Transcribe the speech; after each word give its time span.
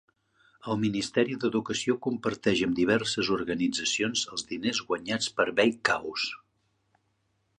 El 0.71 0.77
Ministeri 0.83 1.35
d'Educació 1.41 1.95
comparteix 2.05 2.63
amb 2.69 2.79
diverses 2.79 3.29
organitzacions 3.37 4.25
els 4.37 4.47
diners 4.53 4.81
guanyats 4.89 5.31
per 5.41 5.47
Veikkaus. 5.61 6.27